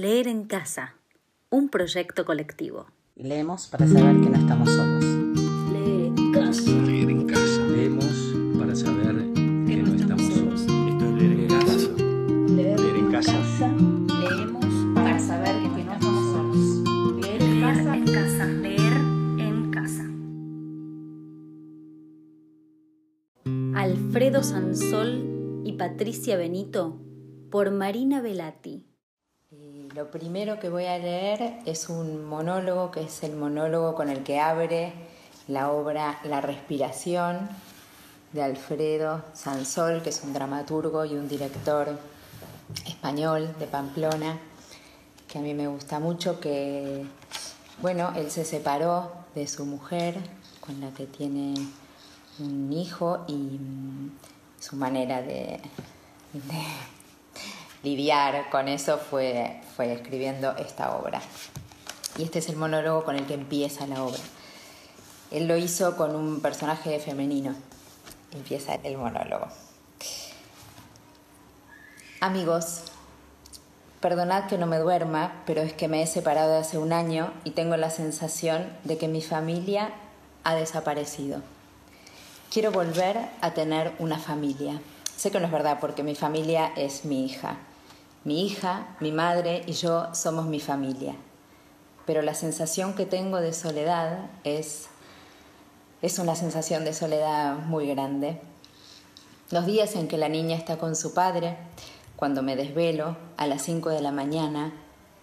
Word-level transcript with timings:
Leer 0.00 0.28
en 0.28 0.44
casa, 0.44 0.94
un 1.50 1.68
proyecto 1.68 2.24
colectivo. 2.24 2.86
Leemos 3.16 3.66
para 3.66 3.86
saber 3.86 4.18
que 4.22 4.30
no 4.30 4.38
estamos 4.38 4.70
solos. 4.70 5.04
Leer 5.74 6.06
en 6.16 6.32
casa. 6.32 6.70
Leer 6.70 7.10
en 7.10 7.26
casa. 7.26 7.66
Leemos 7.66 8.06
para 8.58 8.74
saber 8.74 9.16
que 9.34 9.76
no 9.76 9.94
estamos 9.94 10.22
solos. 10.32 10.62
Esto 10.62 11.04
es 11.04 11.12
leer 11.12 11.32
en 11.38 11.48
casa. 11.48 11.90
Leer 12.48 12.80
en 12.80 13.12
casa. 13.12 13.68
Leemos 14.22 14.94
para 14.94 15.18
saber 15.18 15.54
que 15.60 15.68
no 15.68 15.92
estamos 15.92 16.32
solos. 16.32 17.20
Leer 17.20 17.42
en 17.42 17.60
casa. 17.60 17.94
en 17.94 18.04
casa. 18.06 18.46
Leer 18.46 18.96
en 19.38 19.70
casa. 19.70 20.04
Alfredo 23.78 24.42
Sansol 24.42 25.62
y 25.66 25.72
Patricia 25.74 26.38
Benito 26.38 26.98
por 27.50 27.70
Marina 27.70 28.22
Velati. 28.22 28.86
Lo 29.94 30.08
primero 30.08 30.60
que 30.60 30.68
voy 30.68 30.84
a 30.84 30.98
leer 30.98 31.58
es 31.66 31.88
un 31.88 32.24
monólogo 32.24 32.92
que 32.92 33.02
es 33.02 33.24
el 33.24 33.34
monólogo 33.34 33.96
con 33.96 34.08
el 34.08 34.22
que 34.22 34.38
abre 34.38 34.92
la 35.48 35.72
obra 35.72 36.20
La 36.22 36.40
respiración 36.40 37.48
de 38.32 38.44
Alfredo 38.44 39.24
Sansol, 39.34 40.00
que 40.02 40.10
es 40.10 40.22
un 40.22 40.32
dramaturgo 40.32 41.04
y 41.04 41.14
un 41.14 41.28
director 41.28 41.98
español 42.86 43.52
de 43.58 43.66
Pamplona, 43.66 44.38
que 45.26 45.40
a 45.40 45.42
mí 45.42 45.54
me 45.54 45.66
gusta 45.66 45.98
mucho, 45.98 46.38
que, 46.38 47.04
bueno, 47.82 48.12
él 48.14 48.30
se 48.30 48.44
separó 48.44 49.10
de 49.34 49.48
su 49.48 49.66
mujer, 49.66 50.18
con 50.60 50.80
la 50.80 50.90
que 50.90 51.06
tiene 51.06 51.54
un 52.38 52.72
hijo, 52.72 53.24
y 53.26 53.58
su 54.60 54.76
manera 54.76 55.20
de, 55.20 55.60
de 56.32 56.62
lidiar 57.82 58.50
con 58.50 58.68
eso 58.68 58.98
fue, 58.98 59.60
fue 59.76 59.92
escribiendo 59.92 60.56
esta 60.56 60.96
obra. 60.96 61.20
Y 62.18 62.24
este 62.24 62.40
es 62.40 62.48
el 62.48 62.56
monólogo 62.56 63.04
con 63.04 63.16
el 63.16 63.26
que 63.26 63.34
empieza 63.34 63.86
la 63.86 64.02
obra. 64.02 64.20
Él 65.30 65.46
lo 65.46 65.56
hizo 65.56 65.96
con 65.96 66.16
un 66.16 66.40
personaje 66.40 66.98
femenino. 66.98 67.54
Empieza 68.32 68.74
el 68.74 68.96
monólogo. 68.96 69.46
Amigos, 72.20 72.82
perdonad 74.00 74.46
que 74.46 74.58
no 74.58 74.66
me 74.66 74.78
duerma, 74.78 75.42
pero 75.46 75.62
es 75.62 75.72
que 75.72 75.88
me 75.88 76.02
he 76.02 76.06
separado 76.06 76.58
hace 76.58 76.78
un 76.78 76.92
año 76.92 77.32
y 77.44 77.52
tengo 77.52 77.76
la 77.76 77.90
sensación 77.90 78.68
de 78.84 78.98
que 78.98 79.08
mi 79.08 79.22
familia 79.22 79.92
ha 80.44 80.54
desaparecido. 80.54 81.40
Quiero 82.50 82.72
volver 82.72 83.16
a 83.40 83.52
tener 83.52 83.92
una 83.98 84.18
familia. 84.18 84.80
Sé 85.16 85.30
que 85.30 85.38
no 85.38 85.46
es 85.46 85.52
verdad 85.52 85.78
porque 85.80 86.02
mi 86.02 86.14
familia 86.14 86.72
es 86.76 87.04
mi 87.04 87.24
hija. 87.24 87.56
Mi 88.22 88.44
hija, 88.44 88.96
mi 89.00 89.12
madre 89.12 89.62
y 89.66 89.72
yo 89.72 90.14
somos 90.14 90.44
mi 90.44 90.60
familia. 90.60 91.14
Pero 92.04 92.20
la 92.20 92.34
sensación 92.34 92.94
que 92.94 93.06
tengo 93.06 93.38
de 93.40 93.54
soledad 93.54 94.28
es, 94.44 94.88
es 96.02 96.18
una 96.18 96.34
sensación 96.34 96.84
de 96.84 96.92
soledad 96.92 97.54
muy 97.54 97.86
grande. 97.86 98.38
Los 99.50 99.64
días 99.64 99.96
en 99.96 100.06
que 100.06 100.18
la 100.18 100.28
niña 100.28 100.54
está 100.54 100.76
con 100.76 100.96
su 100.96 101.14
padre, 101.14 101.56
cuando 102.16 102.42
me 102.42 102.56
desvelo 102.56 103.16
a 103.38 103.46
las 103.46 103.62
5 103.62 103.88
de 103.88 104.02
la 104.02 104.12
mañana 104.12 104.74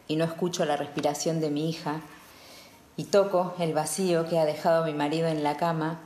y 0.07 0.15
no 0.15 0.25
escucho 0.25 0.65
la 0.65 0.75
respiración 0.75 1.39
de 1.39 1.51
mi 1.51 1.69
hija 1.69 2.01
y 2.95 3.03
toco 3.03 3.53
el 3.59 3.73
vacío 3.73 4.27
que 4.27 4.39
ha 4.39 4.45
dejado 4.45 4.83
mi 4.83 4.93
marido 4.95 5.27
en 5.27 5.43
la 5.43 5.55
cama, 5.55 5.99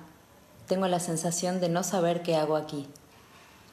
tengo 0.67 0.87
la 0.87 0.99
sensación 0.99 1.61
de 1.61 1.69
no 1.69 1.83
saber 1.83 2.21
qué 2.21 2.35
hago 2.35 2.57
aquí. 2.57 2.87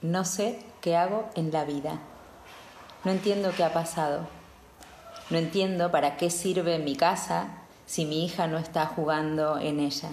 No 0.03 0.25
sé 0.25 0.61
qué 0.81 0.97
hago 0.97 1.29
en 1.35 1.51
la 1.51 1.65
vida. 1.65 1.99
No 3.05 3.13
entiendo 3.13 3.53
qué 3.57 3.63
ha 3.63 3.73
pasado. 3.73 4.27
No 5.31 5.39
entiendo 5.39 5.91
para 5.91 6.17
qué 6.17 6.31
sirve 6.31 6.79
mi 6.79 6.97
casa 6.97 7.49
si 7.87 8.05
mi 8.05 8.25
hija 8.25 8.49
no 8.49 8.59
está 8.59 8.87
jugando 8.87 9.59
en 9.59 9.79
ella. 9.79 10.11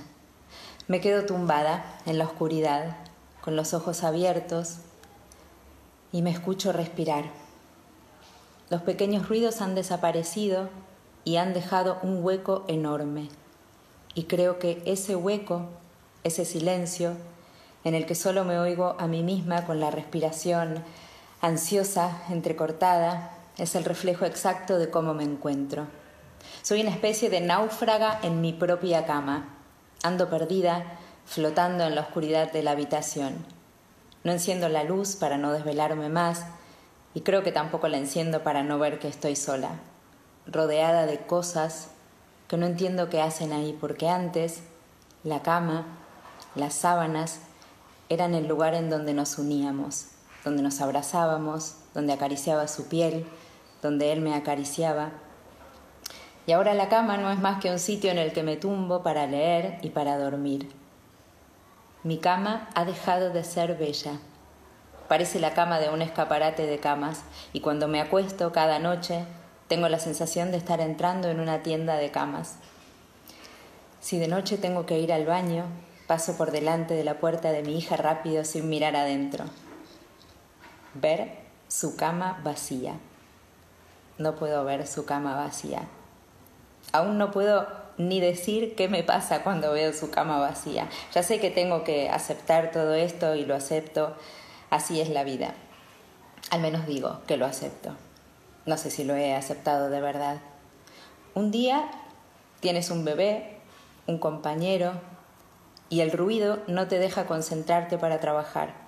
Me 0.87 1.01
quedo 1.01 1.25
tumbada 1.25 1.83
en 2.05 2.19
la 2.19 2.25
oscuridad, 2.25 2.97
con 3.41 3.55
los 3.55 3.73
ojos 3.73 4.03
abiertos, 4.03 4.77
y 6.11 6.21
me 6.21 6.29
escucho 6.29 6.71
respirar. 6.71 7.25
Los 8.69 8.83
pequeños 8.83 9.27
ruidos 9.27 9.61
han 9.61 9.73
desaparecido 9.73 10.69
y 11.23 11.37
han 11.37 11.53
dejado 11.53 11.97
un 12.03 12.23
hueco 12.23 12.65
enorme. 12.67 13.29
Y 14.13 14.25
creo 14.25 14.59
que 14.59 14.83
ese 14.85 15.15
hueco, 15.15 15.69
ese 16.23 16.45
silencio, 16.45 17.13
en 17.83 17.95
el 17.95 18.05
que 18.05 18.15
solo 18.15 18.45
me 18.45 18.59
oigo 18.59 18.95
a 18.99 19.07
mí 19.07 19.23
misma 19.23 19.65
con 19.65 19.79
la 19.79 19.91
respiración 19.91 20.83
ansiosa, 21.41 22.23
entrecortada, 22.29 23.31
es 23.57 23.75
el 23.75 23.85
reflejo 23.85 24.25
exacto 24.25 24.77
de 24.77 24.89
cómo 24.89 25.13
me 25.13 25.23
encuentro. 25.23 25.87
Soy 26.61 26.81
una 26.81 26.91
especie 26.91 27.29
de 27.29 27.41
náufraga 27.41 28.19
en 28.23 28.41
mi 28.41 28.53
propia 28.53 29.05
cama. 29.05 29.55
Ando 30.03 30.29
perdida, 30.29 30.97
flotando 31.25 31.85
en 31.85 31.95
la 31.95 32.01
oscuridad 32.01 32.51
de 32.51 32.63
la 32.63 32.71
habitación. 32.71 33.45
No 34.23 34.31
enciendo 34.31 34.69
la 34.69 34.83
luz 34.83 35.15
para 35.15 35.37
no 35.37 35.51
desvelarme 35.51 36.09
más 36.09 36.45
y 37.13 37.21
creo 37.21 37.43
que 37.43 37.51
tampoco 37.51 37.87
la 37.87 37.97
enciendo 37.97 38.43
para 38.43 38.63
no 38.63 38.77
ver 38.77 38.99
que 38.99 39.07
estoy 39.07 39.35
sola, 39.35 39.79
rodeada 40.45 41.05
de 41.05 41.19
cosas 41.19 41.89
que 42.47 42.57
no 42.57 42.65
entiendo 42.65 43.09
qué 43.09 43.21
hacen 43.21 43.53
ahí, 43.53 43.75
porque 43.79 44.09
antes 44.09 44.61
la 45.23 45.41
cama, 45.41 45.85
las 46.53 46.75
sábanas, 46.75 47.39
eran 48.09 48.35
el 48.35 48.47
lugar 48.47 48.75
en 48.75 48.89
donde 48.89 49.13
nos 49.13 49.39
uníamos, 49.39 50.07
donde 50.45 50.61
nos 50.61 50.79
abrazábamos, 50.79 51.75
donde 51.95 52.13
acariciaba 52.13 52.67
su 52.67 52.87
piel, 52.87 53.25
donde 53.81 54.13
él 54.13 54.21
me 54.21 54.35
acariciaba. 54.35 55.09
Y 56.47 56.51
ahora 56.51 56.75
la 56.75 56.87
cama 56.87 57.17
no 57.17 57.31
es 57.31 57.39
más 57.39 57.59
que 57.59 57.71
un 57.71 57.79
sitio 57.79 58.11
en 58.11 58.19
el 58.19 58.31
que 58.31 58.43
me 58.43 58.55
tumbo 58.55 59.01
para 59.01 59.25
leer 59.25 59.79
y 59.81 59.89
para 59.89 60.17
dormir. 60.17 60.69
Mi 62.03 62.19
cama 62.19 62.69
ha 62.75 62.85
dejado 62.85 63.31
de 63.31 63.43
ser 63.43 63.75
bella. 63.77 64.19
Parece 65.07 65.39
la 65.39 65.53
cama 65.55 65.79
de 65.79 65.89
un 65.89 66.03
escaparate 66.03 66.67
de 66.67 66.79
camas 66.79 67.23
y 67.51 67.61
cuando 67.61 67.87
me 67.87 67.99
acuesto 67.99 68.51
cada 68.51 68.77
noche 68.77 69.25
tengo 69.67 69.89
la 69.89 69.99
sensación 69.99 70.51
de 70.51 70.57
estar 70.57 70.79
entrando 70.81 71.29
en 71.29 71.39
una 71.39 71.63
tienda 71.63 71.95
de 71.97 72.11
camas. 72.11 72.57
Si 73.99 74.19
de 74.19 74.27
noche 74.27 74.59
tengo 74.59 74.85
que 74.85 74.99
ir 74.99 75.11
al 75.11 75.25
baño, 75.25 75.65
paso 76.05 76.37
por 76.37 76.51
delante 76.51 76.93
de 76.93 77.03
la 77.03 77.19
puerta 77.19 77.51
de 77.51 77.63
mi 77.63 77.75
hija 77.75 77.97
rápido 77.97 78.45
sin 78.45 78.69
mirar 78.69 78.95
adentro. 78.95 79.45
Ver 80.95 81.37
su 81.67 81.95
cama 81.95 82.41
vacía. 82.43 82.95
No 84.17 84.35
puedo 84.35 84.63
ver 84.65 84.87
su 84.87 85.05
cama 85.05 85.35
vacía. 85.35 85.83
Aún 86.91 87.17
no 87.17 87.31
puedo 87.31 87.67
ni 87.97 88.19
decir 88.19 88.75
qué 88.75 88.87
me 88.87 89.03
pasa 89.03 89.43
cuando 89.43 89.71
veo 89.71 89.93
su 89.93 90.09
cama 90.09 90.39
vacía. 90.39 90.89
Ya 91.13 91.23
sé 91.23 91.39
que 91.39 91.51
tengo 91.51 91.83
que 91.83 92.09
aceptar 92.09 92.71
todo 92.71 92.93
esto 92.93 93.35
y 93.35 93.45
lo 93.45 93.55
acepto. 93.55 94.15
Así 94.69 95.01
es 95.01 95.09
la 95.09 95.23
vida. 95.23 95.53
Al 96.49 96.61
menos 96.61 96.87
digo 96.87 97.21
que 97.27 97.37
lo 97.37 97.45
acepto. 97.45 97.91
No 98.65 98.77
sé 98.77 98.89
si 98.89 99.03
lo 99.03 99.15
he 99.15 99.35
aceptado 99.35 99.89
de 99.89 100.01
verdad. 100.01 100.37
Un 101.33 101.51
día 101.51 101.89
tienes 102.61 102.89
un 102.89 103.03
bebé, 103.05 103.57
un 104.07 104.17
compañero, 104.17 104.93
y 105.89 106.01
el 106.01 106.11
ruido 106.11 106.59
no 106.67 106.87
te 106.87 106.97
deja 106.99 107.25
concentrarte 107.25 107.97
para 107.97 108.19
trabajar. 108.19 108.84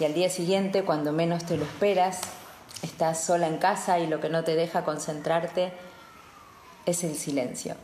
Y 0.00 0.04
al 0.04 0.14
día 0.14 0.28
siguiente, 0.28 0.82
cuando 0.82 1.12
menos 1.12 1.44
te 1.44 1.56
lo 1.56 1.64
esperas, 1.64 2.20
estás 2.82 3.22
sola 3.24 3.46
en 3.46 3.58
casa 3.58 3.98
y 3.98 4.06
lo 4.06 4.20
que 4.20 4.28
no 4.28 4.42
te 4.44 4.56
deja 4.56 4.84
concentrarte 4.84 5.72
es 6.86 7.04
el 7.04 7.14
silencio. 7.14 7.76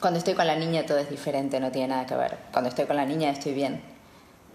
Cuando 0.00 0.18
estoy 0.18 0.34
con 0.34 0.46
la 0.46 0.56
niña 0.56 0.86
todo 0.86 0.98
es 0.98 1.10
diferente, 1.10 1.60
no 1.60 1.70
tiene 1.70 1.88
nada 1.88 2.06
que 2.06 2.14
ver. 2.14 2.38
Cuando 2.52 2.68
estoy 2.68 2.86
con 2.86 2.96
la 2.96 3.06
niña 3.06 3.30
estoy 3.30 3.54
bien. 3.54 3.82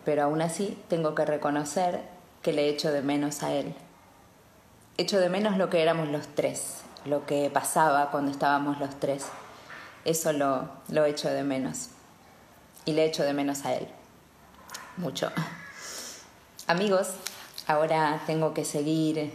Pero 0.06 0.24
aún 0.24 0.42
así 0.42 0.82
tengo 0.88 1.16
que 1.16 1.26
reconocer 1.26 2.02
que 2.42 2.54
le 2.54 2.70
echo 2.70 2.92
de 2.92 3.02
menos 3.02 3.44
a 3.44 3.52
él. 3.52 3.76
Echo 4.98 5.20
de 5.20 5.30
menos 5.30 5.58
lo 5.58 5.70
que 5.70 5.82
éramos 5.82 6.08
los 6.10 6.28
tres, 6.36 6.78
lo 7.06 7.26
que 7.26 7.50
pasaba 7.50 8.12
cuando 8.12 8.32
estábamos 8.32 8.80
los 8.80 9.00
tres. 9.00 9.26
Eso 10.06 10.34
lo, 10.34 10.70
lo 10.90 11.06
echo 11.06 11.30
de 11.30 11.44
menos. 11.44 11.90
Y 12.86 12.94
le 12.94 13.06
echo 13.06 13.24
de 13.24 13.34
menos 13.34 13.66
a 13.66 13.74
él. 13.74 13.88
Mucho. 14.98 15.32
Amigos, 16.70 17.08
ahora 17.66 18.22
tengo 18.28 18.54
que 18.54 18.64
seguir 18.64 19.34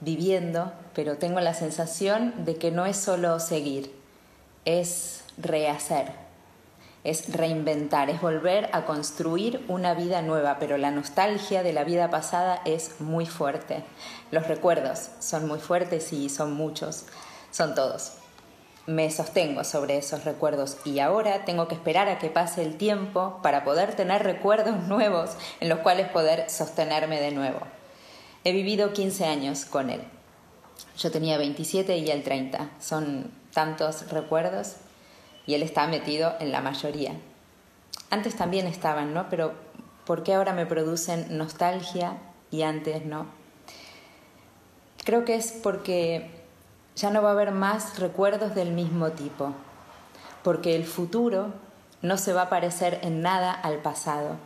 viviendo, 0.00 0.72
pero 0.96 1.16
tengo 1.16 1.38
la 1.38 1.54
sensación 1.54 2.44
de 2.44 2.56
que 2.56 2.72
no 2.72 2.86
es 2.86 2.96
solo 2.96 3.38
seguir, 3.38 3.94
es 4.64 5.22
rehacer, 5.38 6.10
es 7.04 7.32
reinventar, 7.32 8.10
es 8.10 8.20
volver 8.20 8.68
a 8.72 8.84
construir 8.84 9.64
una 9.68 9.94
vida 9.94 10.22
nueva, 10.22 10.56
pero 10.58 10.76
la 10.76 10.90
nostalgia 10.90 11.62
de 11.62 11.72
la 11.72 11.84
vida 11.84 12.10
pasada 12.10 12.60
es 12.64 13.00
muy 13.00 13.26
fuerte. 13.26 13.84
Los 14.32 14.48
recuerdos 14.48 15.10
son 15.20 15.46
muy 15.46 15.60
fuertes 15.60 16.12
y 16.12 16.28
son 16.30 16.52
muchos, 16.52 17.04
son 17.52 17.76
todos. 17.76 18.14
Me 18.86 19.10
sostengo 19.12 19.62
sobre 19.62 19.96
esos 19.96 20.24
recuerdos 20.24 20.76
y 20.84 20.98
ahora 20.98 21.44
tengo 21.44 21.68
que 21.68 21.76
esperar 21.76 22.08
a 22.08 22.18
que 22.18 22.30
pase 22.30 22.62
el 22.62 22.76
tiempo 22.76 23.38
para 23.40 23.62
poder 23.62 23.94
tener 23.94 24.24
recuerdos 24.24 24.76
nuevos 24.88 25.30
en 25.60 25.68
los 25.68 25.78
cuales 25.80 26.08
poder 26.08 26.50
sostenerme 26.50 27.20
de 27.20 27.30
nuevo. 27.30 27.60
He 28.42 28.52
vivido 28.52 28.92
15 28.92 29.24
años 29.26 29.64
con 29.66 29.88
él. 29.88 30.02
Yo 30.98 31.12
tenía 31.12 31.38
27 31.38 31.96
y 31.98 32.10
él 32.10 32.24
30. 32.24 32.70
Son 32.80 33.30
tantos 33.52 34.10
recuerdos 34.10 34.74
y 35.46 35.54
él 35.54 35.62
está 35.62 35.86
metido 35.86 36.34
en 36.40 36.50
la 36.50 36.60
mayoría. 36.60 37.12
Antes 38.10 38.34
también 38.34 38.66
estaban, 38.66 39.14
¿no? 39.14 39.28
Pero 39.30 39.52
¿por 40.04 40.24
qué 40.24 40.34
ahora 40.34 40.54
me 40.54 40.66
producen 40.66 41.38
nostalgia 41.38 42.18
y 42.50 42.62
antes 42.62 43.04
no? 43.04 43.26
Creo 45.04 45.24
que 45.24 45.36
es 45.36 45.52
porque 45.52 46.41
ya 46.96 47.10
no 47.10 47.22
va 47.22 47.30
a 47.30 47.32
haber 47.32 47.52
más 47.52 47.98
recuerdos 47.98 48.54
del 48.54 48.72
mismo 48.72 49.10
tipo, 49.12 49.52
porque 50.42 50.76
el 50.76 50.84
futuro 50.84 51.48
no 52.02 52.16
se 52.16 52.32
va 52.32 52.42
a 52.42 52.48
parecer 52.50 52.98
en 53.02 53.22
nada 53.22 53.52
al 53.52 53.78
pasado. 53.78 54.36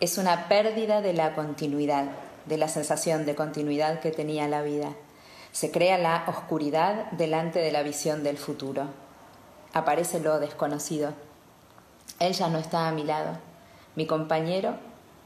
Es 0.00 0.18
una 0.18 0.48
pérdida 0.48 1.00
de 1.00 1.12
la 1.12 1.34
continuidad, 1.34 2.06
de 2.46 2.56
la 2.56 2.68
sensación 2.68 3.24
de 3.24 3.34
continuidad 3.34 4.00
que 4.00 4.10
tenía 4.10 4.48
la 4.48 4.62
vida. 4.62 4.88
Se 5.52 5.70
crea 5.70 5.98
la 5.98 6.24
oscuridad 6.26 7.10
delante 7.12 7.60
de 7.60 7.70
la 7.70 7.82
visión 7.82 8.24
del 8.24 8.38
futuro. 8.38 8.86
Aparece 9.74 10.18
lo 10.18 10.40
desconocido. 10.40 11.12
Él 12.18 12.32
ya 12.32 12.48
no 12.48 12.58
está 12.58 12.88
a 12.88 12.92
mi 12.92 13.04
lado. 13.04 13.38
Mi 13.94 14.06
compañero 14.06 14.74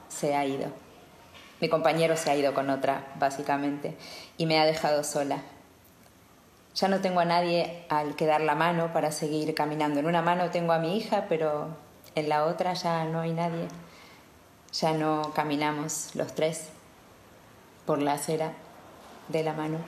se 0.09 0.35
ha 0.35 0.45
ido. 0.45 0.69
Mi 1.61 1.69
compañero 1.69 2.17
se 2.17 2.31
ha 2.31 2.37
ido 2.37 2.53
con 2.53 2.69
otra, 2.69 3.07
básicamente, 3.19 3.97
y 4.37 4.47
me 4.47 4.61
ha 4.61 4.67
dejado 4.67 5.05
sola. 5.05 5.43
Ya 6.77 6.89
no 6.89 7.01
tengo 7.01 7.21
a 7.21 7.25
nadie 7.25 7.87
al 7.89 8.17
que 8.17 8.27
dar 8.27 8.43
la 8.43 8.55
mano 8.55 8.93
para 8.93 9.11
seguir 9.11 9.55
caminando. 9.55 9.99
En 9.99 10.07
una 10.07 10.21
mano 10.21 10.51
tengo 10.51 10.75
a 10.75 10.79
mi 10.79 10.99
hija, 10.99 11.25
pero 11.27 11.69
en 12.15 12.29
la 12.29 12.45
otra 12.45 12.75
ya 12.75 13.07
no 13.07 13.21
hay 13.21 13.33
nadie. 13.33 13.67
Ya 14.75 14.93
no 14.93 15.33
caminamos 15.35 16.11
los 16.15 16.35
tres 16.35 16.69
por 17.87 18.03
la 18.03 18.13
acera 18.13 18.53
de 19.29 19.43
la 19.43 19.55
mano. 19.55 19.79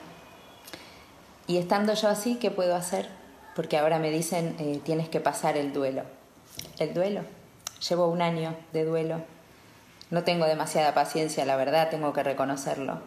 Y 1.45 1.57
estando 1.57 1.93
yo 1.93 2.09
así, 2.09 2.37
¿qué 2.37 2.49
puedo 2.49 2.75
hacer? 2.75 3.07
Porque 3.55 3.77
ahora 3.77 3.99
me 3.99 4.09
dicen, 4.09 4.55
eh, 4.57 4.81
tienes 4.83 5.09
que 5.09 5.19
pasar 5.19 5.57
el 5.57 5.73
duelo. 5.73 6.03
El 6.79 6.95
duelo. 6.95 7.21
Llevo 7.87 8.07
un 8.07 8.23
año 8.23 8.55
de 8.73 8.85
duelo. 8.85 9.21
No 10.09 10.23
tengo 10.23 10.45
demasiada 10.45 10.95
paciencia, 10.95 11.45
la 11.45 11.55
verdad, 11.55 11.91
tengo 11.91 12.13
que 12.13 12.23
reconocerlo. 12.23 12.99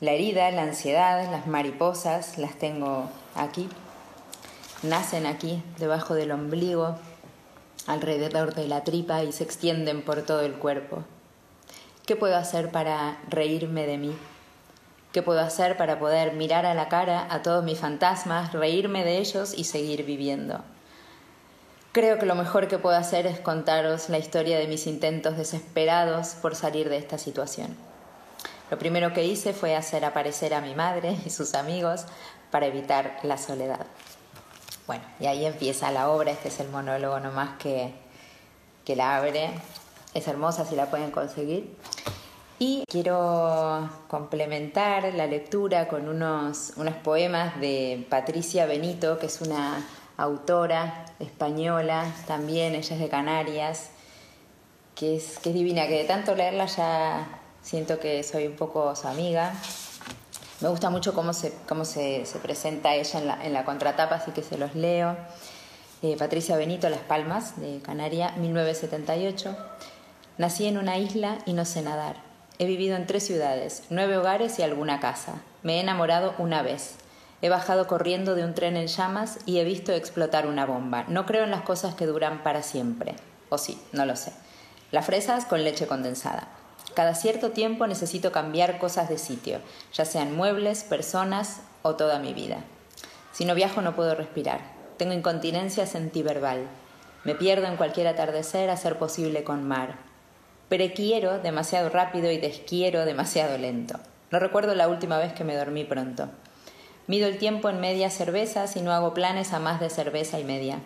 La 0.00 0.10
herida, 0.10 0.50
la 0.50 0.62
ansiedad, 0.62 1.30
las 1.30 1.46
mariposas, 1.46 2.36
las 2.36 2.58
tengo 2.58 3.08
aquí. 3.36 3.68
Nacen 4.82 5.24
aquí, 5.24 5.62
debajo 5.78 6.14
del 6.14 6.32
ombligo, 6.32 6.96
alrededor 7.86 8.56
de 8.56 8.66
la 8.66 8.82
tripa 8.82 9.22
y 9.22 9.30
se 9.30 9.44
extienden 9.44 10.02
por 10.02 10.22
todo 10.22 10.40
el 10.40 10.54
cuerpo. 10.54 11.04
¿Qué 12.06 12.16
puedo 12.16 12.36
hacer 12.36 12.72
para 12.72 13.18
reírme 13.28 13.86
de 13.86 13.98
mí? 13.98 14.16
¿Qué 15.12 15.22
puedo 15.22 15.40
hacer 15.40 15.76
para 15.76 16.00
poder 16.00 16.32
mirar 16.32 16.66
a 16.66 16.74
la 16.74 16.88
cara 16.88 17.28
a 17.30 17.42
todos 17.42 17.64
mis 17.64 17.78
fantasmas, 17.78 18.52
reírme 18.52 19.04
de 19.04 19.18
ellos 19.18 19.54
y 19.56 19.62
seguir 19.62 20.04
viviendo? 20.04 20.60
Creo 21.92 22.18
que 22.18 22.26
lo 22.26 22.34
mejor 22.34 22.66
que 22.66 22.78
puedo 22.78 22.96
hacer 22.96 23.28
es 23.28 23.38
contaros 23.38 24.08
la 24.08 24.18
historia 24.18 24.58
de 24.58 24.66
mis 24.66 24.88
intentos 24.88 25.36
desesperados 25.36 26.30
por 26.42 26.56
salir 26.56 26.88
de 26.88 26.96
esta 26.96 27.16
situación. 27.16 27.93
Lo 28.70 28.78
primero 28.78 29.12
que 29.12 29.24
hice 29.24 29.52
fue 29.52 29.76
hacer 29.76 30.04
aparecer 30.04 30.54
a 30.54 30.60
mi 30.60 30.74
madre 30.74 31.16
y 31.24 31.30
sus 31.30 31.54
amigos 31.54 32.06
para 32.50 32.66
evitar 32.66 33.18
la 33.22 33.36
soledad. 33.36 33.86
Bueno, 34.86 35.04
y 35.20 35.26
ahí 35.26 35.46
empieza 35.46 35.90
la 35.90 36.10
obra, 36.10 36.30
este 36.30 36.48
es 36.48 36.60
el 36.60 36.68
monólogo 36.68 37.20
nomás 37.20 37.58
que, 37.58 37.94
que 38.84 38.96
la 38.96 39.16
abre 39.16 39.50
es 40.14 40.28
hermosa 40.28 40.64
si 40.64 40.76
la 40.76 40.86
pueden 40.86 41.10
conseguir. 41.10 41.76
Y 42.58 42.84
quiero 42.88 43.90
complementar 44.08 45.12
la 45.14 45.26
lectura 45.26 45.88
con 45.88 46.08
unos, 46.08 46.72
unos 46.76 46.94
poemas 46.96 47.58
de 47.60 48.06
Patricia 48.08 48.64
Benito, 48.64 49.18
que 49.18 49.26
es 49.26 49.40
una 49.40 49.84
autora 50.16 51.06
española, 51.18 52.04
también 52.26 52.74
ella 52.74 52.94
es 52.94 53.00
de 53.00 53.08
Canarias, 53.08 53.90
que 54.94 55.16
es, 55.16 55.38
que 55.40 55.50
es 55.50 55.54
divina, 55.54 55.88
que 55.88 55.98
de 55.98 56.04
tanto 56.04 56.36
leerla 56.36 56.66
ya 56.66 57.26
siento 57.64 57.98
que 57.98 58.22
soy 58.22 58.46
un 58.46 58.54
poco 58.54 58.94
su 58.94 59.08
amiga. 59.08 59.54
Me 60.60 60.68
gusta 60.68 60.90
mucho 60.90 61.14
cómo 61.14 61.32
se, 61.32 61.52
cómo 61.66 61.84
se, 61.84 62.24
se 62.26 62.38
presenta 62.38 62.94
ella 62.94 63.18
en 63.18 63.26
la, 63.26 63.44
en 63.44 63.52
la 63.52 63.64
contratapa, 63.64 64.16
así 64.16 64.30
que 64.30 64.42
se 64.42 64.56
los 64.56 64.76
leo. 64.76 65.16
Eh, 66.02 66.16
Patricia 66.18 66.56
Benito, 66.56 66.88
Las 66.90 67.00
Palmas, 67.00 67.58
de 67.58 67.80
Canaria, 67.80 68.32
1978. 68.36 69.56
Nací 70.36 70.66
en 70.66 70.78
una 70.78 70.98
isla 70.98 71.38
y 71.46 71.54
no 71.54 71.64
sé 71.64 71.82
nadar. 71.82 72.16
He 72.58 72.66
vivido 72.66 72.96
en 72.96 73.06
tres 73.06 73.26
ciudades, 73.26 73.84
nueve 73.90 74.16
hogares 74.18 74.58
y 74.58 74.62
alguna 74.62 75.00
casa. 75.00 75.40
Me 75.62 75.76
he 75.76 75.80
enamorado 75.80 76.34
una 76.38 76.62
vez. 76.62 76.96
He 77.42 77.48
bajado 77.48 77.86
corriendo 77.86 78.34
de 78.34 78.44
un 78.44 78.54
tren 78.54 78.76
en 78.76 78.86
llamas 78.86 79.38
y 79.44 79.58
he 79.58 79.64
visto 79.64 79.92
explotar 79.92 80.46
una 80.46 80.66
bomba. 80.66 81.04
No 81.08 81.26
creo 81.26 81.44
en 81.44 81.50
las 81.50 81.62
cosas 81.62 81.94
que 81.94 82.06
duran 82.06 82.42
para 82.42 82.62
siempre. 82.62 83.16
O 83.48 83.58
sí, 83.58 83.80
no 83.92 84.06
lo 84.06 84.16
sé. 84.16 84.32
Las 84.92 85.06
fresas 85.06 85.44
con 85.44 85.64
leche 85.64 85.86
condensada. 85.86 86.48
Cada 86.94 87.14
cierto 87.14 87.50
tiempo 87.50 87.86
necesito 87.86 88.32
cambiar 88.32 88.78
cosas 88.78 89.08
de 89.08 89.18
sitio, 89.18 89.58
ya 89.92 90.04
sean 90.04 90.34
muebles, 90.34 90.84
personas 90.84 91.60
o 91.82 91.96
toda 91.96 92.18
mi 92.18 92.34
vida. 92.34 92.58
Si 93.32 93.44
no 93.44 93.54
viajo 93.54 93.82
no 93.82 93.96
puedo 93.96 94.14
respirar. 94.14 94.60
Tengo 94.96 95.12
incontinencia 95.12 95.86
sentiverbal. 95.86 96.68
Me 97.24 97.34
pierdo 97.34 97.66
en 97.66 97.76
cualquier 97.76 98.06
atardecer 98.06 98.70
a 98.70 98.76
ser 98.76 98.98
posible 98.98 99.42
con 99.42 99.64
mar 99.64 99.96
quiero 100.94 101.38
demasiado 101.38 101.88
rápido 101.88 102.30
y 102.30 102.38
desquiero 102.38 103.04
demasiado 103.04 103.56
lento. 103.58 103.98
No 104.30 104.38
recuerdo 104.40 104.74
la 104.74 104.88
última 104.88 105.18
vez 105.18 105.32
que 105.32 105.44
me 105.44 105.56
dormí 105.56 105.84
pronto. 105.84 106.28
Mido 107.06 107.28
el 107.28 107.38
tiempo 107.38 107.68
en 107.68 107.80
media 107.80 108.10
cervezas 108.10 108.76
y 108.76 108.80
no 108.80 108.92
hago 108.92 109.14
planes 109.14 109.52
a 109.52 109.60
más 109.60 109.78
de 109.78 109.90
cerveza 109.90 110.40
y 110.40 110.44
media. 110.44 110.80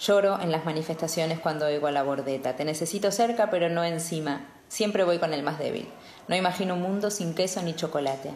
Lloro 0.00 0.40
en 0.40 0.50
las 0.50 0.64
manifestaciones 0.64 1.38
cuando 1.38 1.66
oigo 1.66 1.86
a 1.86 1.92
la 1.92 2.02
bordeta. 2.02 2.56
Te 2.56 2.64
necesito 2.64 3.12
cerca, 3.12 3.50
pero 3.50 3.68
no 3.68 3.84
encima. 3.84 4.46
Siempre 4.68 5.04
voy 5.04 5.18
con 5.18 5.32
el 5.32 5.42
más 5.42 5.58
débil. 5.58 5.88
No 6.28 6.36
imagino 6.36 6.74
un 6.74 6.82
mundo 6.82 7.10
sin 7.10 7.34
queso 7.34 7.62
ni 7.62 7.74
chocolate. 7.74 8.32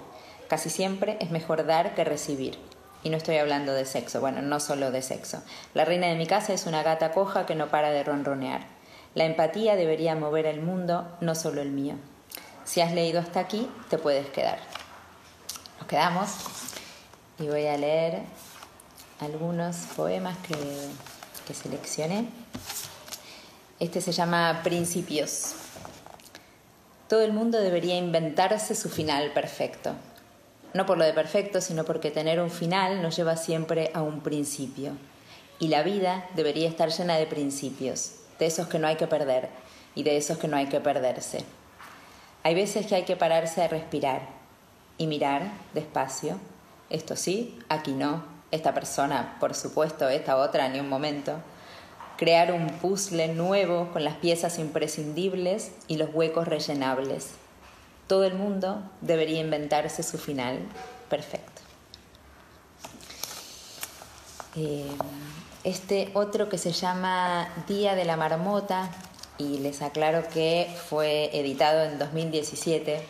Casi 0.48 0.70
siempre 0.70 1.16
es 1.20 1.30
mejor 1.30 1.66
dar 1.66 1.94
que 1.94 2.04
recibir. 2.04 2.58
Y 3.02 3.10
no 3.10 3.16
estoy 3.16 3.38
hablando 3.38 3.72
de 3.72 3.84
sexo, 3.86 4.20
bueno, 4.20 4.42
no 4.42 4.60
solo 4.60 4.90
de 4.90 5.02
sexo. 5.02 5.42
La 5.74 5.84
reina 5.84 6.06
de 6.08 6.16
mi 6.16 6.26
casa 6.26 6.52
es 6.52 6.66
una 6.66 6.82
gata 6.82 7.12
coja 7.12 7.46
que 7.46 7.54
no 7.54 7.68
para 7.68 7.90
de 7.90 8.04
ronronear. 8.04 8.66
La 9.14 9.24
empatía 9.24 9.74
debería 9.74 10.14
mover 10.14 10.46
el 10.46 10.60
mundo, 10.60 11.08
no 11.20 11.34
solo 11.34 11.62
el 11.62 11.70
mío. 11.70 11.94
Si 12.64 12.80
has 12.80 12.92
leído 12.92 13.20
hasta 13.20 13.40
aquí, 13.40 13.68
te 13.88 13.98
puedes 13.98 14.28
quedar. 14.28 14.58
Nos 15.78 15.88
quedamos 15.88 16.30
y 17.38 17.48
voy 17.48 17.66
a 17.66 17.76
leer 17.76 18.20
algunos 19.18 19.76
poemas 19.96 20.36
que, 20.38 20.54
que 21.46 21.54
seleccioné. 21.54 22.28
Este 23.80 24.00
se 24.00 24.12
llama 24.12 24.60
Principios. 24.62 25.54
Todo 27.10 27.22
el 27.22 27.32
mundo 27.32 27.58
debería 27.58 27.96
inventarse 27.96 28.76
su 28.76 28.88
final 28.88 29.32
perfecto. 29.32 29.94
No 30.74 30.86
por 30.86 30.96
lo 30.96 31.02
de 31.02 31.12
perfecto, 31.12 31.60
sino 31.60 31.84
porque 31.84 32.12
tener 32.12 32.38
un 32.40 32.52
final 32.52 33.02
nos 33.02 33.16
lleva 33.16 33.36
siempre 33.36 33.90
a 33.94 34.02
un 34.02 34.20
principio. 34.20 34.92
Y 35.58 35.66
la 35.66 35.82
vida 35.82 36.28
debería 36.36 36.68
estar 36.68 36.90
llena 36.90 37.16
de 37.16 37.26
principios 37.26 38.12
de 38.38 38.46
esos 38.46 38.68
que 38.68 38.78
no 38.78 38.86
hay 38.86 38.94
que 38.94 39.08
perder 39.08 39.48
y 39.96 40.04
de 40.04 40.18
esos 40.18 40.38
que 40.38 40.46
no 40.46 40.56
hay 40.56 40.66
que 40.66 40.78
perderse. 40.78 41.44
Hay 42.44 42.54
veces 42.54 42.86
que 42.86 42.94
hay 42.94 43.02
que 43.02 43.16
pararse 43.16 43.60
a 43.60 43.66
respirar 43.66 44.28
y 44.96 45.08
mirar 45.08 45.50
despacio. 45.74 46.38
Esto 46.90 47.16
sí, 47.16 47.58
aquí 47.68 47.90
no. 47.90 48.22
Esta 48.52 48.72
persona, 48.72 49.36
por 49.40 49.56
supuesto, 49.56 50.08
esta 50.08 50.36
otra, 50.36 50.68
ni 50.68 50.78
un 50.78 50.88
momento. 50.88 51.42
Crear 52.20 52.52
un 52.52 52.68
puzzle 52.68 53.28
nuevo 53.28 53.88
con 53.94 54.04
las 54.04 54.16
piezas 54.16 54.58
imprescindibles 54.58 55.72
y 55.88 55.96
los 55.96 56.14
huecos 56.14 56.46
rellenables. 56.46 57.30
Todo 58.08 58.24
el 58.24 58.34
mundo 58.34 58.82
debería 59.00 59.40
inventarse 59.40 60.02
su 60.02 60.18
final 60.18 60.58
perfecto. 61.08 61.62
Eh, 64.54 64.84
este 65.64 66.10
otro 66.12 66.50
que 66.50 66.58
se 66.58 66.72
llama 66.72 67.48
Día 67.66 67.94
de 67.94 68.04
la 68.04 68.18
Marmota, 68.18 68.90
y 69.38 69.56
les 69.60 69.80
aclaro 69.80 70.28
que 70.28 70.70
fue 70.90 71.30
editado 71.32 71.84
en 71.84 71.98
2017, 71.98 73.00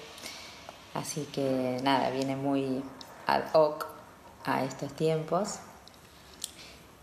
así 0.95 1.27
que 1.33 1.81
nada, 1.83 2.11
viene 2.11 2.37
muy 2.37 2.85
ad 3.27 3.43
hoc 3.55 3.89
a 4.45 4.63
estos 4.63 4.93
tiempos, 4.93 5.57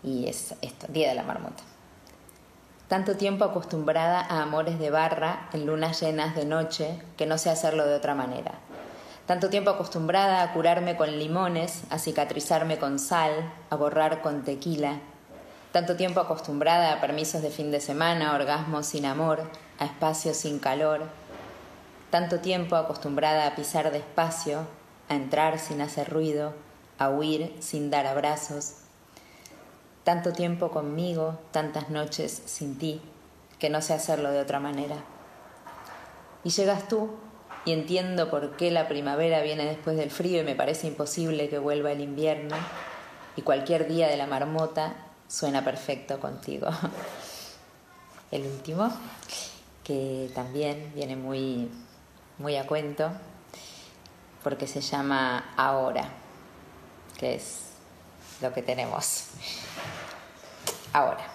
y 0.02 0.28
es 0.28 0.56
esto, 0.62 0.88
Día 0.88 1.10
de 1.10 1.16
la 1.16 1.24
Marmota. 1.24 1.62
Tanto 2.88 3.18
tiempo 3.18 3.44
acostumbrada 3.44 4.22
a 4.22 4.42
amores 4.42 4.80
de 4.80 4.90
barra 4.90 5.50
en 5.52 5.66
lunas 5.66 6.00
llenas 6.00 6.36
de 6.36 6.46
noche 6.46 7.02
que 7.18 7.26
no 7.26 7.38
sé 7.38 7.50
hacerlo 7.50 7.86
de 7.86 7.96
otra 7.96 8.16
manera. 8.16 8.54
Tanto 9.26 9.50
tiempo 9.50 9.72
acostumbrada 9.72 10.42
a 10.42 10.54
curarme 10.54 10.96
con 10.96 11.20
limones, 11.20 11.84
a 11.90 12.00
cicatrizarme 12.00 12.80
con 12.80 12.98
sal, 12.98 13.52
a 13.70 13.76
borrar 13.76 14.22
con 14.22 14.44
tequila, 14.44 15.00
tanto 15.74 15.98
tiempo 15.98 16.22
acostumbrada 16.22 16.94
a 16.94 17.02
permisos 17.02 17.42
de 17.42 17.50
fin 17.50 17.72
de 17.72 17.82
semana, 17.82 18.34
orgasmos 18.34 18.86
sin 18.86 19.06
amor, 19.06 19.52
a 19.80 19.86
espacios 19.86 20.38
sin 20.38 20.60
calor, 20.60 21.02
tanto 22.10 22.40
tiempo 22.40 22.78
acostumbrada 22.78 23.48
a 23.48 23.56
pisar 23.56 23.92
despacio, 23.92 24.66
a 25.10 25.16
entrar 25.16 25.60
sin 25.60 25.82
hacer 25.82 26.10
ruido, 26.10 26.54
a 26.98 27.10
huir 27.10 27.54
sin 27.60 27.92
dar 27.92 28.08
abrazos. 28.08 28.87
Tanto 30.08 30.32
tiempo 30.32 30.72
conmigo, 30.72 31.38
tantas 31.52 31.90
noches 31.90 32.42
sin 32.46 32.78
ti, 32.78 33.02
que 33.60 33.70
no 33.70 33.82
sé 33.82 33.94
hacerlo 33.94 34.32
de 34.32 34.40
otra 34.40 34.62
manera. 34.62 34.96
Y 36.46 36.50
llegas 36.52 36.88
tú 36.88 37.10
y 37.66 37.74
entiendo 37.74 38.30
por 38.30 38.56
qué 38.56 38.72
la 38.72 38.88
primavera 38.88 39.42
viene 39.42 39.66
después 39.66 39.98
del 39.98 40.10
frío 40.10 40.40
y 40.40 40.46
me 40.46 40.56
parece 40.56 40.88
imposible 40.88 41.50
que 41.50 41.60
vuelva 41.60 41.92
el 41.92 42.00
invierno 42.00 42.56
y 43.36 43.42
cualquier 43.42 43.90
día 43.90 44.08
de 44.08 44.16
la 44.16 44.28
marmota 44.28 44.96
suena 45.28 45.66
perfecto 45.66 46.22
contigo. 46.22 46.70
El 48.32 48.46
último, 48.46 48.90
que 49.84 50.32
también 50.34 50.90
viene 50.96 51.18
muy, 51.18 51.70
muy 52.38 52.56
a 52.56 52.66
cuento, 52.66 53.12
porque 54.42 54.68
se 54.68 54.80
llama 54.80 55.52
Ahora, 55.58 56.08
que 57.20 57.36
es 57.36 57.68
lo 58.42 58.54
que 58.54 58.62
tenemos. 58.62 59.26
Ahora, 60.94 61.28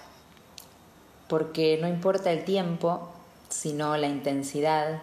porque 1.29 1.79
no 1.81 1.89
importa 1.89 2.31
el 2.33 2.45
tiempo, 2.45 3.11
sino 3.49 3.97
la 3.97 4.07
intensidad 4.07 5.03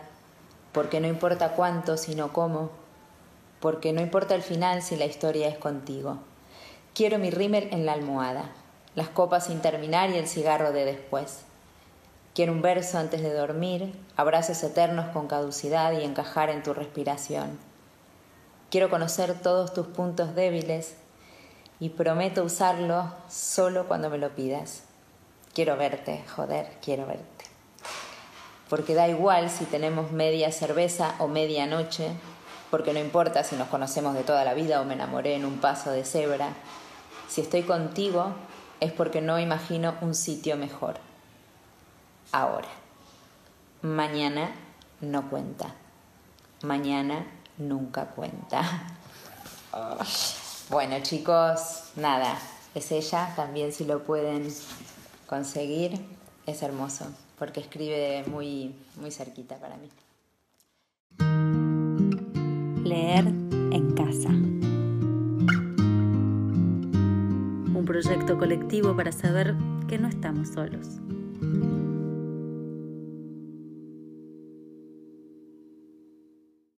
porque 0.72 1.00
no 1.00 1.08
importa 1.08 1.54
cuánto, 1.54 1.98
sino 1.98 2.32
cómo, 2.32 2.70
porque 3.60 3.92
no 3.92 4.02
importa 4.02 4.36
el 4.36 4.44
final 4.44 4.82
si 4.82 4.96
la 4.96 5.06
historia 5.06 5.48
es 5.48 5.58
contigo. 5.58 6.20
Quiero 6.94 7.18
mi 7.18 7.32
rímel 7.32 7.70
en 7.72 7.86
la 7.86 7.94
almohada, 7.94 8.52
las 8.96 9.10
copas 9.10 9.48
sin 9.48 9.62
terminar 9.62 10.10
y 10.10 10.18
el 10.18 10.28
cigarro 10.28 10.72
de 10.72 10.86
después. 10.86 11.42
Quiero 12.36 12.52
un 12.52 12.62
verso 12.62 12.98
antes 12.98 13.22
de 13.22 13.34
dormir, 13.34 13.94
abrazos 14.16 14.62
eternos 14.64 15.08
con 15.10 15.28
caducidad 15.28 15.92
y 15.94 16.04
encajar 16.04 16.50
en 16.50 16.64
tu 16.64 16.74
respiración. 16.74 17.58
Quiero 18.70 18.90
conocer 18.90 19.34
todos 19.42 19.74
tus 19.74 19.88
puntos 19.88 20.36
débiles 20.36 20.96
y 21.80 21.90
prometo 21.90 22.44
usarlo 22.44 23.14
solo 23.30 23.88
cuando 23.88 24.10
me 24.10 24.18
lo 24.18 24.36
pidas. 24.36 24.84
Quiero 25.54 25.78
verte, 25.78 26.24
joder, 26.36 26.78
quiero 26.82 27.06
verte 27.06 27.40
porque 28.70 28.94
da 28.94 29.08
igual 29.08 29.50
si 29.50 29.66
tenemos 29.66 30.12
media 30.12 30.52
cerveza 30.52 31.16
o 31.18 31.28
media 31.28 31.66
noche, 31.66 32.12
porque 32.70 32.94
no 32.94 33.00
importa 33.00 33.44
si 33.44 33.56
nos 33.56 33.68
conocemos 33.68 34.14
de 34.14 34.22
toda 34.22 34.46
la 34.46 34.54
vida 34.54 34.80
o 34.80 34.86
me 34.86 34.94
enamoré 34.94 35.36
en 35.36 35.44
un 35.44 35.58
paso 35.58 35.90
de 35.90 36.06
cebra. 36.06 36.54
Si 37.28 37.42
estoy 37.42 37.64
contigo 37.64 38.34
es 38.80 38.92
porque 38.92 39.22
no 39.22 39.40
imagino 39.40 39.96
un 40.02 40.14
sitio 40.14 40.56
mejor. 40.56 40.98
Ahora, 42.32 42.70
mañana 43.82 44.52
no 45.02 45.30
cuenta. 45.30 45.74
Mañana 46.62 47.26
nunca 47.58 48.06
cuenta. 48.06 48.62
Bueno 50.70 50.98
chicos, 51.02 51.86
nada, 51.96 52.38
es 52.76 52.92
ella, 52.92 53.34
también 53.36 53.74
si 53.74 53.86
lo 53.86 54.04
pueden 54.04 54.48
conseguir, 55.26 56.00
es 56.46 56.62
hermoso 56.62 57.08
porque 57.40 57.62
escribe 57.62 58.24
muy, 58.28 58.76
muy 58.98 59.10
cerquita 59.10 59.56
para 59.56 59.78
mí. 59.78 59.90
Leer 62.84 63.26
en 63.26 63.96
casa. 63.96 64.30
Un 67.78 67.84
proyecto 67.88 68.38
colectivo 68.38 68.96
para 68.96 69.12
saber 69.12 69.56
que 69.88 69.98
no 69.98 70.08
estamos 70.08 70.50
solos. 70.50 71.00